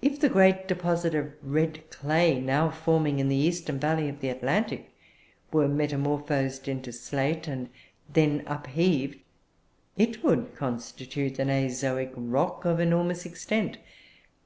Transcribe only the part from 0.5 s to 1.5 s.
deposit of